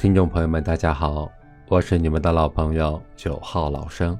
[0.00, 1.30] 听众朋友们，大家好，
[1.68, 4.18] 我是你们的老朋友九号老生。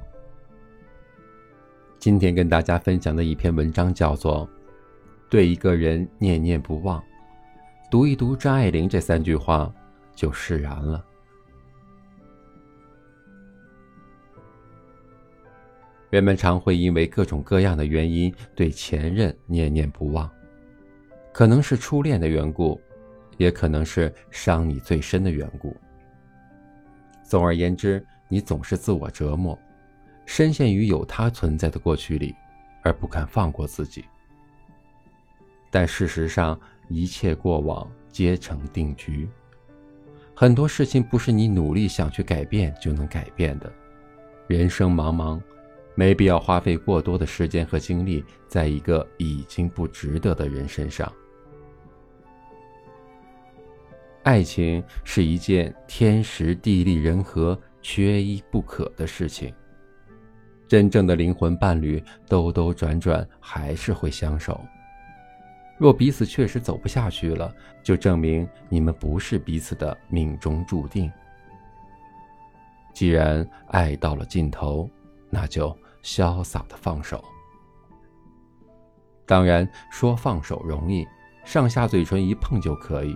[1.97, 4.47] 今天跟大家分享的一篇文章叫做
[5.27, 6.99] 《对一个人念念不忘》，
[7.89, 9.73] 读一读张爱玲这三句话，
[10.13, 11.03] 就释然了。
[16.11, 20.29] 人们常会因为各种各样的原因对前任念念不忘，
[21.33, 22.79] 可能是初恋的缘故。
[23.41, 25.75] 也可能是伤你最深的缘故。
[27.23, 29.57] 总而言之，你总是自我折磨，
[30.27, 32.35] 深陷于有他存在的过去里，
[32.83, 34.05] 而不肯放过自己。
[35.71, 39.27] 但事实上，一切过往皆成定局。
[40.35, 43.73] 很多事情不是你努力想去改变就能改变的。
[44.45, 45.41] 人生茫茫，
[45.95, 51.11] 没必要花费过多的时间和精力在一个已经不值得的人身上。
[54.23, 59.53] 爱情是一件天时地利人和缺一不可的事情。
[60.67, 64.63] 真正的灵魂伴侣兜兜转转还是会相守。
[65.77, 67.51] 若彼此确实走不下去了，
[67.83, 71.11] 就证明你们不是彼此的命中注定。
[72.93, 74.87] 既然爱到了尽头，
[75.29, 77.23] 那就潇洒的放手。
[79.25, 81.07] 当然，说放手容易，
[81.43, 83.15] 上下嘴唇一碰就可以。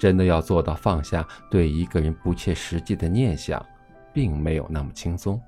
[0.00, 3.64] 真的要做到放下对一个人不切实际的念想，
[4.14, 5.38] 并没有那么轻松。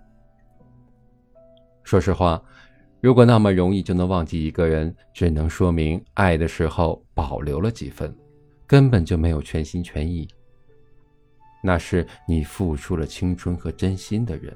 [1.84, 2.40] 说实话，
[3.00, 8.14] 如果那么容易就能忘记一个人，只能说明爱的时候保留了几分，
[8.66, 10.28] 根本就没有全心全意。
[11.62, 14.54] 那是你付出了青春和真心的人，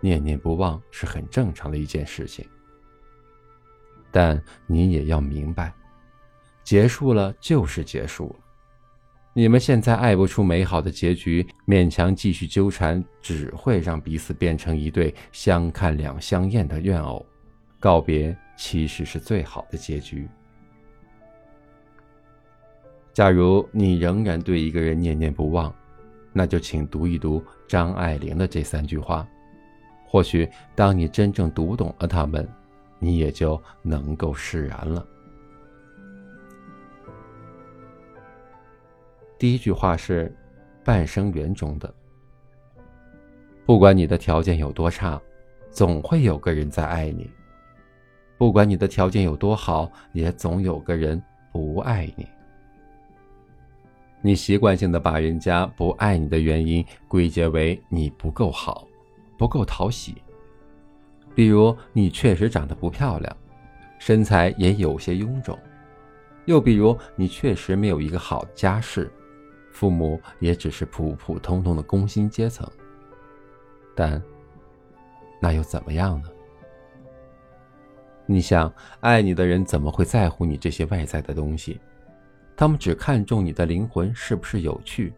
[0.00, 2.44] 念念不忘是很正常的一件事情。
[4.10, 5.72] 但你也要明白，
[6.64, 8.49] 结束了就是结束了。
[9.32, 17.24] 你们现在爱不出美好的结局，勉强继续纠缠，只会让彼此变成一对相看两相厌的怨偶。
[17.78, 20.28] 告别其实是最好的结局。
[23.12, 25.72] 假如你仍然对一个人念念不忘，
[26.32, 29.26] 那就请读一读张爱玲的这三句话。
[30.06, 32.46] 或许当你真正读懂了他们，
[32.98, 35.06] 你也就能够释然了。
[39.40, 40.26] 第一句话是
[40.84, 41.94] 《半生缘》中的
[43.64, 45.18] ：“不管你的条件有多差，
[45.70, 47.24] 总会有个人在爱你；
[48.36, 52.28] 不管你的条件有多好，也总有个人不爱你。
[54.20, 58.86] 你习惯性的把人家不爱你的原因归结为你不够好，
[59.38, 60.16] 不够讨喜。
[61.34, 63.34] 比如你确实长得不漂亮，
[63.98, 65.56] 身材也有些臃肿；
[66.44, 69.10] 又比如你确实没有一个好家世。”
[69.70, 72.68] 父母也只是普普通通的工薪阶层，
[73.94, 74.22] 但
[75.40, 76.28] 那又怎么样呢？
[78.26, 81.80] 你想，爱你的人怎么会在乎你这些外在的东西？
[82.56, 85.12] 他们只看重你的灵魂是不是有趣，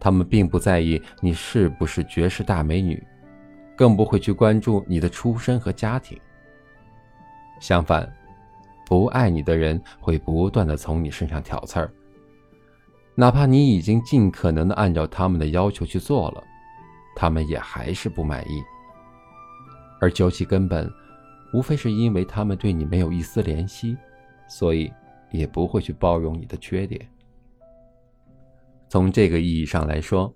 [0.00, 3.02] 他们并不在意你是不是绝世大美女，
[3.76, 6.18] 更不会去关注你的出身和家庭。
[7.60, 8.12] 相反，
[8.84, 11.90] 不爱你的人会不断的从你身上挑刺儿。
[13.18, 16.44] 哪怕你已经尽可能的按照他们的要求去做了，
[17.16, 18.62] 他们也还是不满意。
[19.98, 20.92] 而究其根本，
[21.54, 23.96] 无非是因为他们对你没有一丝怜惜，
[24.46, 24.92] 所以
[25.30, 27.08] 也不会去包容你的缺点。
[28.86, 30.32] 从这个意义上来说，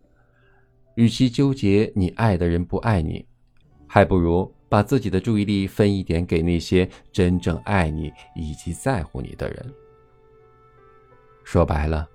[0.95, 3.27] 与其纠结你爱的人不爱你，
[3.87, 9.75] 还不如把自己的注意力分一点给那些真正爱你以及在乎你的人。
[11.45, 12.09] 说白了。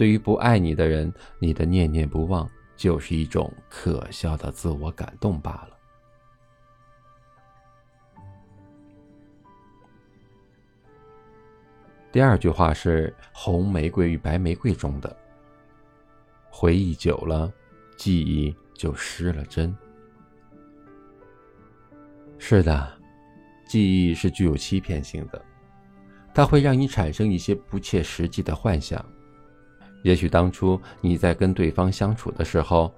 [0.00, 5.76] 对于不爱你的人，你的念念不忘就是一种可笑的自我感动罢了。
[12.10, 15.14] 第二句话是《红玫瑰与白玫瑰》中的
[16.50, 17.52] ：“回忆久了，
[17.98, 19.76] 记忆就失了真。”
[22.40, 22.98] 是的，
[23.68, 25.44] 记忆是具有欺骗性的，
[26.32, 29.04] 它会让你产生一些不切实际的幻想。
[30.02, 32.92] 也许当初你在跟对方相处的时候，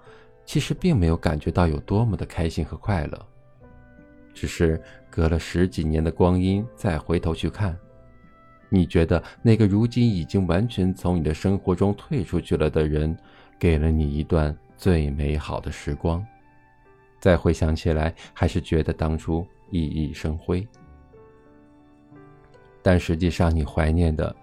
[0.44, 3.26] 其实并没有感觉到有多么的开心和快乐，
[4.32, 7.76] 只是隔了十几年的光阴再回头去看，
[8.68, 13.16] 你觉得那个如今已经完全从你的生活中退出去了的人，
[13.58, 16.24] 给了你一段最美好的时光，
[17.20, 20.66] 再回想起来，还是觉得当初熠熠生辉。
[22.82, 24.34] 但实际上，你怀念的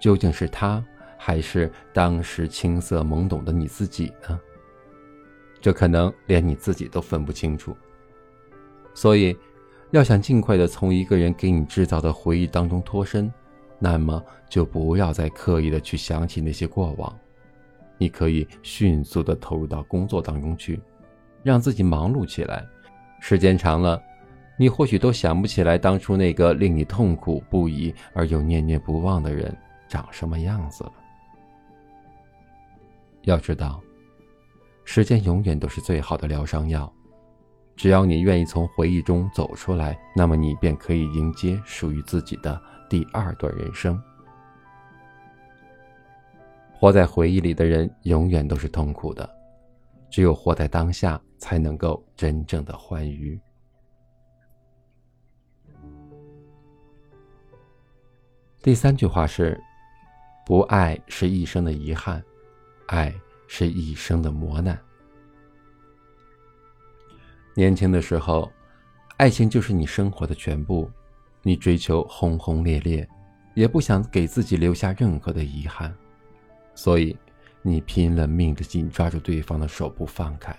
[0.00, 0.84] 究竟是他？
[1.22, 4.40] 还是当时青涩懵懂的你自己呢？
[5.60, 7.76] 这可能连你自己都分不清楚。
[8.94, 9.36] 所以，
[9.90, 13.30] 要想尽快的从一个人给你制造的回忆当中脱身，
[13.78, 17.14] 那么就不要再刻意的去想起那些过往。
[17.98, 20.80] 你可以迅速的投入到工作当中去，
[21.42, 22.66] 让自己忙碌起来。
[23.20, 24.02] 时间长了，
[24.58, 29.54] 你或许都想不起来当初那个令你痛苦不已而又念念不忘的人
[29.86, 30.92] 长什么样子了。
[33.22, 33.80] 要知道，
[34.84, 36.92] 时间永远都是最好的疗伤药。
[37.76, 43.98] 只要你愿意从回忆中走出来，那么你便可以迎接属于自己的第二段人生。
[46.72, 49.28] 活在回忆里的人永远都是痛苦的，
[50.10, 53.40] 只有活在当下，才能够真正的欢愉。
[58.62, 59.58] 第三句话是：
[60.44, 62.22] 不爱是一生的遗憾，
[62.90, 63.14] 爱
[63.46, 64.76] 是一生的磨难。
[67.54, 68.50] 年轻的时候，
[69.16, 70.90] 爱情就是你生活的全部，
[71.42, 73.08] 你追求轰轰烈烈，
[73.54, 75.94] 也不想给自己留下任何的遗憾，
[76.74, 77.16] 所以
[77.62, 80.56] 你拼了命的紧抓住对方的手不放开。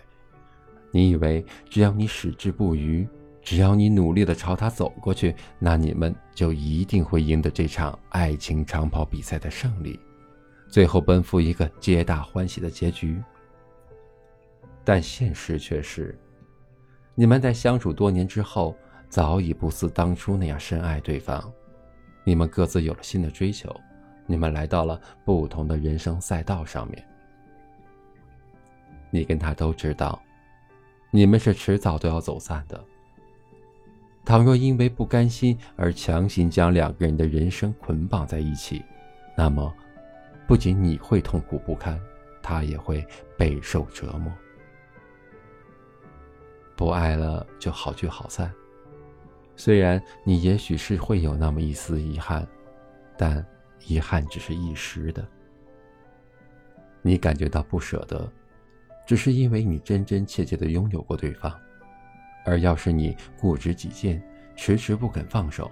[0.89, 3.05] 你以为只要你矢志不渝，
[3.41, 9.99] 只要你努力的朝他走过去，那你们就一定会赢得这场爱情长跑比赛的胜利，
[10.71, 13.21] 最后奔赴一个皆大欢喜的结局。
[14.83, 16.17] 但现实却是。
[17.13, 18.75] 你们在相处多年之后，
[19.09, 21.51] 早已不似当初那样深爱对方，
[22.23, 23.69] 你们各自有了新的追求，
[24.25, 27.05] 你们来到了不同的人生赛道上面。
[29.11, 30.19] 你跟他都知道，
[31.11, 32.81] 你们是迟早都要走散的。
[34.23, 38.81] 倘若因为不甘心而强行将两个人的人生捆绑在一起，
[39.35, 39.71] 那么，
[40.51, 41.97] 不仅你会痛苦不堪，
[42.41, 43.07] 他也会
[43.37, 44.29] 备受折磨。
[46.75, 48.51] 不爱了就好聚好散，
[49.55, 52.45] 虽然你也许是会有那么一丝遗憾，
[53.17, 53.45] 但
[53.87, 55.25] 遗憾只是一时的。
[57.01, 58.29] 你感觉到不舍得，
[59.05, 61.57] 只是因为你真真切切的拥有过对方，
[62.43, 64.21] 而要是你固执己见，
[64.57, 65.71] 迟迟不肯放手，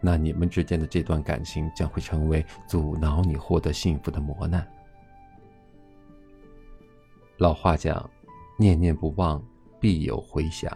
[0.00, 4.66] 那你们之间的这段感情将会成为阻挠你获得幸福的磨难。
[7.38, 8.08] 老话讲，
[8.58, 9.42] 念念不忘。
[9.78, 10.74] 必有回响。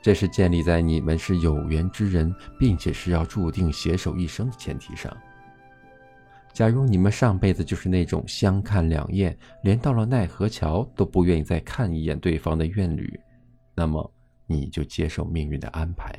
[0.00, 5.14] 这是建立在你们是有缘之人，并且是要注定携手一生的前提上。
[6.52, 13.20] 假如你们上辈子就是那种相看两厌，连到了奈何桥都不愿意再看一眼对方的怨侣，
[13.74, 14.10] 那么
[14.46, 16.10] 你就接受命运的安排，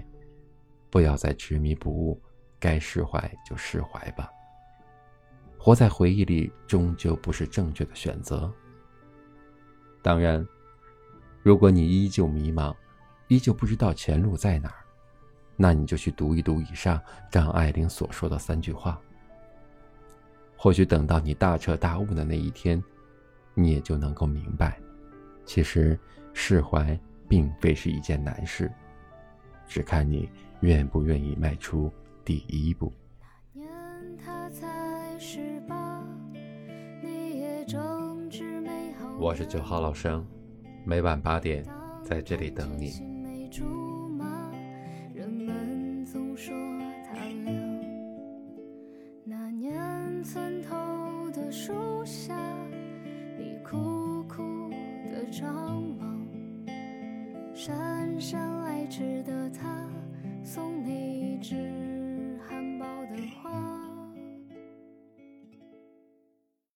[0.90, 2.22] 不要再执迷不悟，
[2.60, 4.30] 该释怀就释怀吧。
[5.58, 8.52] 活在回忆里，终究不是正确的选择。
[10.02, 10.46] 当然。
[11.44, 12.76] 如果你依旧迷茫，
[13.30, 14.84] 依旧不知道前路在哪儿，
[15.56, 17.02] 那你就去读一读以上
[17.32, 19.00] 张爱玲所说的三句话。
[20.58, 22.84] 或许等到你大彻大悟的那一天，
[23.54, 24.78] 你也就能够明白，
[25.46, 25.98] 其实
[26.34, 27.00] 释怀
[27.30, 28.70] 并非是一件难事，
[29.70, 30.30] 只看你
[30.62, 31.92] 愿不愿意迈出
[32.26, 32.92] 第一步
[33.54, 33.70] 年
[34.18, 36.04] 他才十八
[37.04, 39.08] 你也正值美好。
[39.20, 40.26] 我是九号老生。
[40.84, 41.64] 每晚八点，
[42.04, 43.04] 在这里等你。
[45.14, 46.56] 人们总说
[47.06, 47.24] 他俩
[49.26, 50.76] 那年村头
[51.32, 51.74] 的树
[52.04, 52.36] 下，
[53.38, 54.70] 你苦苦
[55.12, 55.56] 的张
[56.00, 56.28] 望，
[57.54, 59.77] 姗姗来迟的他
[60.58, 61.77] 送你一支。